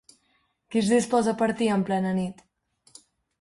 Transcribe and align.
Qui 0.71 0.79
es 0.81 0.89
disposa 0.93 1.35
a 1.35 1.39
partir 1.41 1.67
en 1.75 1.85
plena 1.91 2.15
nit? 2.21 2.43